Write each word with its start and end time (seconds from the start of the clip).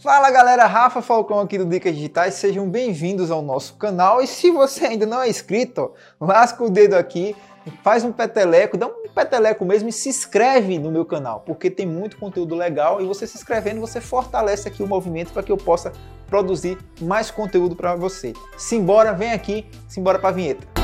Fala 0.00 0.30
galera, 0.30 0.64
Rafa 0.64 1.02
Falcão 1.02 1.40
aqui 1.40 1.58
do 1.58 1.64
Dicas 1.64 1.92
Digitais, 1.92 2.34
sejam 2.34 2.70
bem-vindos 2.70 3.32
ao 3.32 3.42
nosso 3.42 3.74
canal. 3.74 4.22
E 4.22 4.28
se 4.28 4.48
você 4.48 4.86
ainda 4.86 5.04
não 5.04 5.20
é 5.20 5.28
inscrito, 5.28 5.90
lasca 6.20 6.62
o 6.62 6.70
dedo 6.70 6.94
aqui, 6.94 7.34
faz 7.82 8.04
um 8.04 8.12
peteleco, 8.12 8.76
dá 8.76 8.86
um 8.86 9.08
peteleco 9.12 9.64
mesmo 9.64 9.88
e 9.88 9.92
se 9.92 10.08
inscreve 10.08 10.78
no 10.78 10.92
meu 10.92 11.04
canal, 11.04 11.42
porque 11.44 11.68
tem 11.68 11.84
muito 11.84 12.16
conteúdo 12.16 12.54
legal 12.54 13.00
e 13.00 13.06
você 13.06 13.26
se 13.26 13.36
inscrevendo, 13.36 13.80
você 13.80 14.00
fortalece 14.00 14.68
aqui 14.68 14.84
o 14.84 14.86
movimento 14.86 15.32
para 15.32 15.42
que 15.42 15.50
eu 15.50 15.56
possa 15.56 15.92
produzir 16.28 16.78
mais 17.00 17.32
conteúdo 17.32 17.74
para 17.74 17.96
você. 17.96 18.34
Simbora, 18.56 19.12
vem 19.12 19.32
aqui, 19.32 19.66
simbora 19.88 20.20
para 20.20 20.28
a 20.28 20.32
vinheta. 20.32 20.77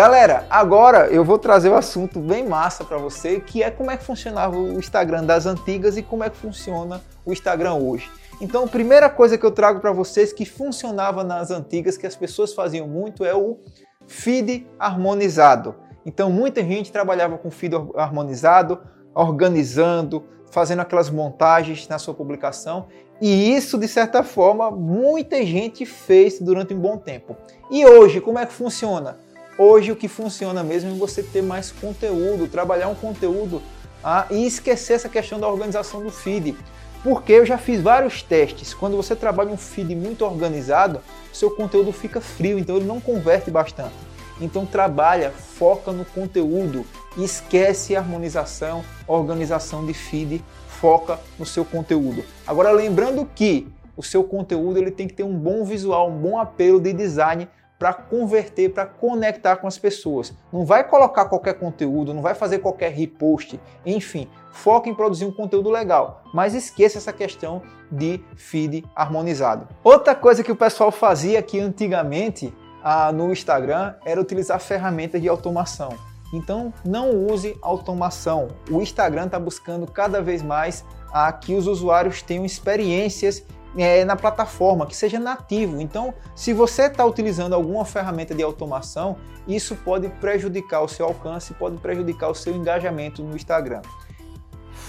Galera, 0.00 0.46
agora 0.48 1.08
eu 1.08 1.22
vou 1.22 1.38
trazer 1.38 1.68
um 1.68 1.74
assunto 1.74 2.20
bem 2.20 2.48
massa 2.48 2.82
para 2.82 2.96
você, 2.96 3.38
que 3.38 3.62
é 3.62 3.70
como 3.70 3.90
é 3.90 3.98
que 3.98 4.02
funcionava 4.02 4.56
o 4.56 4.78
Instagram 4.78 5.24
das 5.24 5.44
antigas 5.44 5.98
e 5.98 6.02
como 6.02 6.24
é 6.24 6.30
que 6.30 6.38
funciona 6.38 7.02
o 7.22 7.34
Instagram 7.34 7.74
hoje. 7.74 8.10
Então, 8.40 8.64
a 8.64 8.66
primeira 8.66 9.10
coisa 9.10 9.36
que 9.36 9.44
eu 9.44 9.50
trago 9.50 9.78
para 9.78 9.92
vocês 9.92 10.32
que 10.32 10.46
funcionava 10.46 11.22
nas 11.22 11.50
antigas, 11.50 11.98
que 11.98 12.06
as 12.06 12.16
pessoas 12.16 12.54
faziam 12.54 12.88
muito, 12.88 13.26
é 13.26 13.34
o 13.34 13.58
feed 14.06 14.66
harmonizado. 14.78 15.74
Então, 16.06 16.30
muita 16.30 16.62
gente 16.62 16.90
trabalhava 16.90 17.36
com 17.36 17.50
feed 17.50 17.74
harmonizado, 17.94 18.80
organizando, 19.14 20.24
fazendo 20.50 20.80
aquelas 20.80 21.10
montagens 21.10 21.86
na 21.88 21.98
sua 21.98 22.14
publicação, 22.14 22.86
e 23.20 23.54
isso, 23.54 23.76
de 23.76 23.86
certa 23.86 24.22
forma, 24.22 24.70
muita 24.70 25.44
gente 25.44 25.84
fez 25.84 26.40
durante 26.40 26.72
um 26.72 26.78
bom 26.78 26.96
tempo. 26.96 27.36
E 27.70 27.84
hoje, 27.84 28.18
como 28.18 28.38
é 28.38 28.46
que 28.46 28.52
funciona? 28.54 29.18
Hoje 29.62 29.92
o 29.92 29.96
que 29.96 30.08
funciona 30.08 30.64
mesmo 30.64 30.90
é 30.90 30.94
você 30.94 31.22
ter 31.22 31.42
mais 31.42 31.70
conteúdo, 31.70 32.48
trabalhar 32.48 32.88
um 32.88 32.94
conteúdo 32.94 33.60
ah, 34.02 34.26
e 34.30 34.46
esquecer 34.46 34.94
essa 34.94 35.06
questão 35.06 35.38
da 35.38 35.46
organização 35.46 36.02
do 36.02 36.10
feed. 36.10 36.56
Porque 37.04 37.34
eu 37.34 37.44
já 37.44 37.58
fiz 37.58 37.82
vários 37.82 38.22
testes. 38.22 38.72
Quando 38.72 38.96
você 38.96 39.14
trabalha 39.14 39.50
um 39.50 39.58
feed 39.58 39.94
muito 39.94 40.24
organizado, 40.24 41.02
seu 41.30 41.50
conteúdo 41.50 41.92
fica 41.92 42.22
frio, 42.22 42.58
então 42.58 42.76
ele 42.76 42.86
não 42.86 43.02
converte 43.02 43.50
bastante. 43.50 43.92
Então 44.40 44.64
trabalha, 44.64 45.30
foca 45.30 45.92
no 45.92 46.06
conteúdo, 46.06 46.86
esquece 47.18 47.94
harmonização, 47.94 48.82
organização 49.06 49.84
de 49.84 49.92
feed, 49.92 50.42
foca 50.68 51.20
no 51.38 51.44
seu 51.44 51.66
conteúdo. 51.66 52.24
Agora 52.46 52.70
lembrando 52.70 53.28
que 53.34 53.68
o 53.94 54.02
seu 54.02 54.24
conteúdo 54.24 54.78
ele 54.78 54.90
tem 54.90 55.06
que 55.06 55.12
ter 55.12 55.22
um 55.22 55.36
bom 55.36 55.66
visual, 55.66 56.08
um 56.08 56.16
bom 56.16 56.38
apelo 56.38 56.80
de 56.80 56.94
design 56.94 57.46
para 57.80 57.94
converter, 57.94 58.74
para 58.74 58.84
conectar 58.84 59.56
com 59.56 59.66
as 59.66 59.78
pessoas. 59.78 60.34
Não 60.52 60.66
vai 60.66 60.84
colocar 60.84 61.24
qualquer 61.24 61.54
conteúdo, 61.54 62.12
não 62.12 62.20
vai 62.20 62.34
fazer 62.34 62.58
qualquer 62.58 62.92
repost, 62.92 63.58
enfim, 63.86 64.28
foca 64.52 64.90
em 64.90 64.94
produzir 64.94 65.24
um 65.24 65.32
conteúdo 65.32 65.70
legal, 65.70 66.22
mas 66.34 66.54
esqueça 66.54 66.98
essa 66.98 67.10
questão 67.10 67.62
de 67.90 68.22
feed 68.36 68.84
harmonizado. 68.94 69.66
Outra 69.82 70.14
coisa 70.14 70.44
que 70.44 70.52
o 70.52 70.56
pessoal 70.56 70.92
fazia 70.92 71.38
aqui 71.38 71.58
antigamente 71.58 72.52
ah, 72.84 73.10
no 73.12 73.32
Instagram 73.32 73.94
era 74.04 74.20
utilizar 74.20 74.60
ferramentas 74.60 75.18
de 75.18 75.28
automação. 75.28 75.94
Então 76.34 76.74
não 76.84 77.10
use 77.10 77.56
automação. 77.62 78.48
O 78.70 78.82
Instagram 78.82 79.24
está 79.24 79.40
buscando 79.40 79.90
cada 79.90 80.20
vez 80.20 80.42
mais 80.42 80.84
a 81.10 81.32
que 81.32 81.54
os 81.54 81.66
usuários 81.66 82.20
tenham 82.20 82.44
experiências 82.44 83.42
é, 83.76 84.04
na 84.04 84.16
plataforma, 84.16 84.86
que 84.86 84.96
seja 84.96 85.18
nativo. 85.18 85.80
Então, 85.80 86.14
se 86.34 86.52
você 86.52 86.82
está 86.84 87.04
utilizando 87.04 87.54
alguma 87.54 87.84
ferramenta 87.84 88.34
de 88.34 88.42
automação, 88.42 89.16
isso 89.46 89.76
pode 89.76 90.08
prejudicar 90.08 90.82
o 90.82 90.88
seu 90.88 91.06
alcance, 91.06 91.54
pode 91.54 91.78
prejudicar 91.78 92.28
o 92.28 92.34
seu 92.34 92.54
engajamento 92.54 93.22
no 93.22 93.34
Instagram. 93.34 93.82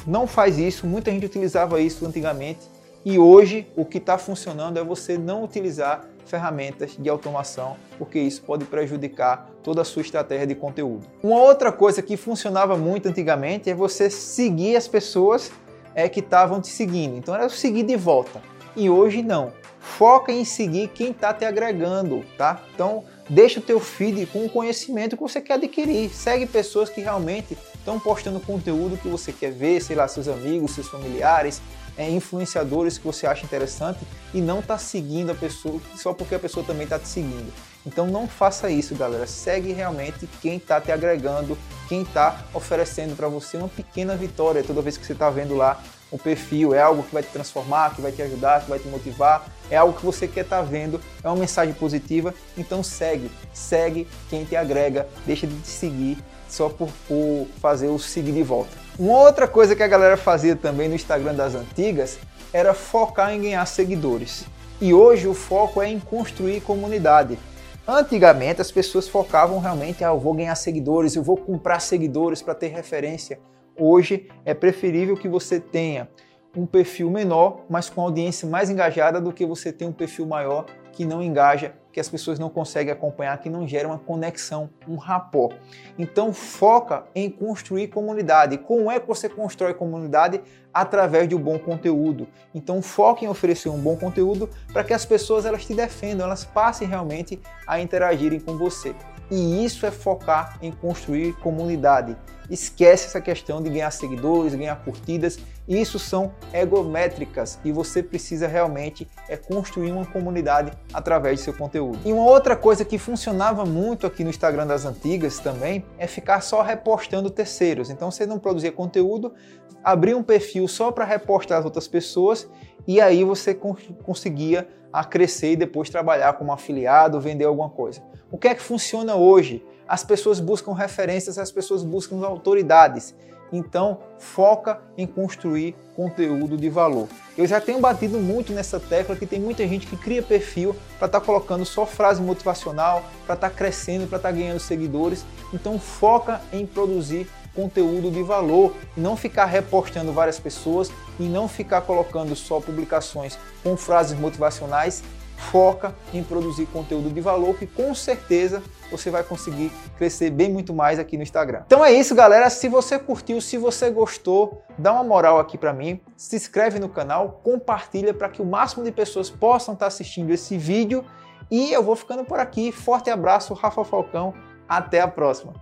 Não 0.05 0.25
faz 0.25 0.57
isso, 0.57 0.87
muita 0.87 1.11
gente 1.11 1.25
utilizava 1.25 1.79
isso 1.79 2.05
antigamente 2.05 2.59
e 3.05 3.17
hoje 3.17 3.67
o 3.75 3.83
que 3.85 3.97
está 3.97 4.17
funcionando 4.17 4.77
é 4.77 4.83
você 4.83 5.17
não 5.17 5.43
utilizar 5.43 6.05
ferramentas 6.25 6.95
de 6.97 7.09
automação, 7.09 7.75
porque 7.97 8.19
isso 8.19 8.43
pode 8.43 8.65
prejudicar 8.65 9.49
toda 9.63 9.81
a 9.81 9.85
sua 9.85 10.01
estratégia 10.01 10.47
de 10.47 10.55
conteúdo. 10.55 11.05
Uma 11.21 11.41
outra 11.41 11.71
coisa 11.71 12.01
que 12.01 12.15
funcionava 12.15 12.77
muito 12.77 13.09
antigamente 13.09 13.69
é 13.69 13.73
você 13.73 14.09
seguir 14.09 14.75
as 14.75 14.87
pessoas 14.87 15.51
é, 15.93 16.07
que 16.07 16.19
estavam 16.19 16.61
te 16.61 16.69
seguindo. 16.69 17.17
Então 17.17 17.33
era 17.35 17.49
seguir 17.49 17.83
de 17.83 17.95
volta 17.95 18.41
e 18.75 18.89
hoje 18.89 19.21
não. 19.21 19.53
Foca 19.79 20.31
em 20.31 20.45
seguir 20.45 20.89
quem 20.89 21.11
está 21.11 21.33
te 21.33 21.43
agregando, 21.43 22.23
tá? 22.37 22.63
Então, 22.73 23.03
deixa 23.29 23.59
o 23.59 23.63
teu 23.63 23.79
feed 23.79 24.25
com 24.27 24.45
o 24.45 24.49
conhecimento 24.49 25.15
que 25.15 25.23
você 25.23 25.41
quer 25.41 25.53
adquirir. 25.53 26.09
Segue 26.09 26.45
pessoas 26.45 26.89
que 26.89 27.01
realmente 27.01 27.57
estão 27.75 27.99
postando 27.99 28.39
conteúdo 28.39 28.97
que 28.97 29.07
você 29.07 29.31
quer 29.31 29.51
ver, 29.51 29.81
sei 29.81 29.95
lá, 29.95 30.07
seus 30.07 30.27
amigos, 30.27 30.71
seus 30.71 30.87
familiares, 30.87 31.61
é, 31.97 32.09
influenciadores 32.09 32.97
que 32.97 33.05
você 33.05 33.27
acha 33.27 33.43
interessante 33.43 33.99
e 34.33 34.39
não 34.39 34.59
está 34.59 34.77
seguindo 34.77 35.31
a 35.31 35.35
pessoa 35.35 35.79
só 35.95 36.13
porque 36.13 36.35
a 36.35 36.39
pessoa 36.39 36.65
também 36.65 36.83
está 36.83 36.97
te 36.97 37.07
seguindo. 37.07 37.51
Então 37.85 38.05
não 38.07 38.27
faça 38.27 38.69
isso, 38.69 38.95
galera. 38.95 39.25
Segue 39.25 39.73
realmente 39.73 40.27
quem 40.41 40.57
está 40.57 40.79
te 40.79 40.91
agregando, 40.91 41.57
quem 41.89 42.03
está 42.03 42.45
oferecendo 42.53 43.15
para 43.15 43.27
você 43.27 43.57
uma 43.57 43.67
pequena 43.67 44.15
vitória 44.15 44.63
toda 44.63 44.81
vez 44.81 44.97
que 44.97 45.05
você 45.05 45.13
está 45.13 45.29
vendo 45.29 45.55
lá 45.55 45.81
o 46.11 46.17
perfil, 46.17 46.73
é 46.73 46.81
algo 46.81 47.03
que 47.03 47.13
vai 47.13 47.23
te 47.23 47.29
transformar, 47.29 47.95
que 47.95 48.01
vai 48.01 48.11
te 48.11 48.21
ajudar, 48.21 48.61
que 48.61 48.69
vai 48.69 48.77
te 48.77 48.87
motivar, 48.87 49.47
é 49.69 49.77
algo 49.77 49.97
que 49.97 50.05
você 50.05 50.27
quer 50.27 50.41
estar 50.41 50.57
tá 50.57 50.61
vendo, 50.61 50.99
é 51.23 51.27
uma 51.27 51.37
mensagem 51.37 51.73
positiva, 51.73 52.33
então 52.57 52.83
segue, 52.83 53.31
segue 53.53 54.07
quem 54.29 54.43
te 54.43 54.55
agrega, 54.55 55.07
deixa 55.25 55.47
de 55.47 55.57
te 55.59 55.69
seguir 55.69 56.17
só 56.49 56.67
por, 56.67 56.89
por 57.07 57.47
fazer 57.61 57.87
o 57.87 57.97
seguir 57.97 58.33
de 58.33 58.43
volta. 58.43 58.71
Uma 58.99 59.19
outra 59.19 59.47
coisa 59.47 59.75
que 59.75 59.81
a 59.81 59.87
galera 59.87 60.17
fazia 60.17 60.55
também 60.55 60.89
no 60.89 60.95
Instagram 60.95 61.33
das 61.33 61.55
antigas 61.55 62.19
era 62.51 62.73
focar 62.73 63.33
em 63.33 63.41
ganhar 63.41 63.65
seguidores. 63.65 64.45
E 64.81 64.93
hoje 64.93 65.27
o 65.27 65.33
foco 65.33 65.81
é 65.81 65.87
em 65.87 65.99
construir 65.99 66.59
comunidade. 66.61 67.39
Antigamente 67.87 68.61
as 68.61 68.71
pessoas 68.71 69.07
focavam 69.07 69.59
realmente, 69.59 70.03
ah, 70.03 70.09
eu 70.09 70.19
vou 70.19 70.33
ganhar 70.33 70.55
seguidores, 70.55 71.15
eu 71.15 71.23
vou 71.23 71.37
comprar 71.37 71.79
seguidores 71.79 72.41
para 72.41 72.53
ter 72.53 72.67
referência. 72.67 73.39
Hoje 73.83 74.29
é 74.45 74.53
preferível 74.53 75.17
que 75.17 75.27
você 75.27 75.59
tenha 75.59 76.07
um 76.55 76.67
perfil 76.67 77.09
menor, 77.09 77.61
mas 77.67 77.89
com 77.89 77.99
audiência 77.99 78.47
mais 78.47 78.69
engajada 78.69 79.19
do 79.19 79.33
que 79.33 79.43
você 79.43 79.73
ter 79.73 79.85
um 79.85 79.91
perfil 79.91 80.27
maior 80.27 80.67
que 80.91 81.03
não 81.03 81.23
engaja, 81.23 81.73
que 81.91 81.99
as 81.99 82.07
pessoas 82.07 82.37
não 82.37 82.47
conseguem 82.47 82.93
acompanhar, 82.93 83.35
que 83.39 83.49
não 83.49 83.67
gera 83.67 83.87
uma 83.87 83.97
conexão, 83.97 84.69
um 84.87 84.97
rapó. 84.97 85.49
Então 85.97 86.31
foca 86.31 87.05
em 87.15 87.27
construir 87.27 87.87
comunidade. 87.87 88.59
Como 88.59 88.91
é 88.91 88.99
que 88.99 89.07
você 89.07 89.27
constrói 89.27 89.73
comunidade? 89.73 90.41
Através 90.71 91.27
de 91.27 91.33
um 91.33 91.41
bom 91.41 91.57
conteúdo. 91.57 92.27
Então 92.53 92.83
foca 92.83 93.25
em 93.25 93.29
oferecer 93.29 93.69
um 93.69 93.79
bom 93.79 93.97
conteúdo 93.97 94.47
para 94.71 94.83
que 94.83 94.93
as 94.93 95.05
pessoas 95.05 95.43
elas 95.43 95.65
te 95.65 95.73
defendam, 95.73 96.27
elas 96.27 96.45
passem 96.45 96.87
realmente 96.87 97.41
a 97.65 97.81
interagirem 97.81 98.39
com 98.39 98.55
você. 98.59 98.93
E 99.31 99.63
isso 99.63 99.85
é 99.85 99.91
focar 99.91 100.57
em 100.61 100.73
construir 100.73 101.31
comunidade. 101.37 102.17
Esquece 102.49 103.05
essa 103.05 103.21
questão 103.21 103.63
de 103.63 103.69
ganhar 103.69 103.89
seguidores, 103.91 104.53
ganhar 104.53 104.75
curtidas. 104.83 105.39
Isso 105.65 105.97
são 105.97 106.33
egométricas 106.51 107.57
e 107.63 107.71
você 107.71 108.03
precisa 108.03 108.45
realmente 108.45 109.07
é 109.29 109.37
construir 109.37 109.93
uma 109.93 110.05
comunidade 110.05 110.73
através 110.93 111.39
do 111.39 111.43
seu 111.45 111.53
conteúdo. 111.53 111.97
E 112.03 112.11
uma 112.11 112.25
outra 112.25 112.57
coisa 112.57 112.83
que 112.83 112.97
funcionava 112.97 113.63
muito 113.63 114.05
aqui 114.05 114.21
no 114.21 114.29
Instagram 114.29 114.67
das 114.67 114.83
antigas 114.83 115.39
também 115.39 115.85
é 115.97 116.07
ficar 116.07 116.41
só 116.41 116.61
repostando 116.61 117.29
terceiros. 117.29 117.89
Então 117.89 118.11
você 118.11 118.25
não 118.25 118.37
produzia 118.37 118.71
conteúdo, 118.71 119.33
abria 119.81 120.17
um 120.17 120.23
perfil 120.23 120.67
só 120.67 120.91
para 120.91 121.05
repostar 121.05 121.59
as 121.59 121.63
outras 121.63 121.87
pessoas 121.87 122.49
e 122.85 122.99
aí 122.99 123.23
você 123.23 123.57
conseguia 124.03 124.67
a 124.91 125.05
crescer 125.05 125.53
e 125.53 125.55
depois 125.55 125.89
trabalhar 125.89 126.33
como 126.33 126.51
afiliado, 126.51 127.21
vender 127.21 127.45
alguma 127.45 127.69
coisa. 127.69 128.10
O 128.31 128.37
que 128.37 128.47
é 128.47 128.55
que 128.55 128.61
funciona 128.61 129.15
hoje? 129.15 129.61
As 129.85 130.05
pessoas 130.05 130.39
buscam 130.39 130.73
referências, 130.73 131.37
as 131.37 131.51
pessoas 131.51 131.83
buscam 131.83 132.25
autoridades. 132.25 133.13
Então, 133.51 133.99
foca 134.17 134.79
em 134.97 135.05
construir 135.05 135.75
conteúdo 135.93 136.55
de 136.55 136.69
valor. 136.69 137.09
Eu 137.37 137.45
já 137.45 137.59
tenho 137.59 137.81
batido 137.81 138.17
muito 138.17 138.53
nessa 138.53 138.79
tecla 138.79 139.17
que 139.17 139.25
tem 139.25 139.37
muita 139.37 139.67
gente 139.67 139.85
que 139.85 139.97
cria 139.97 140.23
perfil 140.23 140.73
para 140.97 141.07
estar 141.07 141.19
tá 141.19 141.25
colocando 141.25 141.65
só 141.65 141.85
frase 141.85 142.21
motivacional, 142.21 143.03
para 143.25 143.35
estar 143.35 143.49
tá 143.49 143.53
crescendo, 143.53 144.07
para 144.07 144.15
estar 144.15 144.29
tá 144.29 144.35
ganhando 144.35 144.61
seguidores. 144.61 145.25
Então, 145.53 145.77
foca 145.77 146.39
em 146.53 146.65
produzir 146.65 147.27
conteúdo 147.53 148.09
de 148.09 148.23
valor, 148.23 148.73
não 148.95 149.17
ficar 149.17 149.43
repostando 149.43 150.13
várias 150.13 150.39
pessoas 150.39 150.89
e 151.19 151.23
não 151.23 151.49
ficar 151.49 151.81
colocando 151.81 152.33
só 152.33 152.61
publicações 152.61 153.37
com 153.61 153.75
frases 153.75 154.17
motivacionais 154.17 155.03
foca 155.49 155.95
em 156.13 156.23
produzir 156.23 156.65
conteúdo 156.67 157.09
de 157.09 157.19
valor 157.19 157.55
que 157.55 157.65
com 157.65 157.93
certeza 157.95 158.61
você 158.91 159.09
vai 159.09 159.23
conseguir 159.23 159.71
crescer 159.97 160.29
bem 160.29 160.51
muito 160.51 160.73
mais 160.73 160.99
aqui 160.99 161.17
no 161.17 161.23
Instagram. 161.23 161.63
Então 161.65 161.83
é 161.83 161.91
isso, 161.91 162.13
galera. 162.13 162.49
Se 162.49 162.67
você 162.67 162.99
curtiu, 162.99 163.39
se 163.41 163.57
você 163.57 163.89
gostou, 163.89 164.61
dá 164.77 164.91
uma 164.93 165.03
moral 165.03 165.39
aqui 165.39 165.57
para 165.57 165.73
mim, 165.73 165.99
se 166.15 166.35
inscreve 166.35 166.79
no 166.79 166.89
canal, 166.89 167.41
compartilha 167.43 168.13
para 168.13 168.29
que 168.29 168.41
o 168.41 168.45
máximo 168.45 168.83
de 168.83 168.91
pessoas 168.91 169.29
possam 169.29 169.73
estar 169.73 169.87
assistindo 169.87 170.31
esse 170.31 170.57
vídeo 170.57 171.03
e 171.49 171.73
eu 171.73 171.83
vou 171.83 171.95
ficando 171.95 172.23
por 172.23 172.39
aqui. 172.39 172.71
Forte 172.71 173.09
abraço, 173.09 173.53
Rafa 173.53 173.83
Falcão. 173.83 174.33
Até 174.67 175.01
a 175.01 175.07
próxima. 175.07 175.53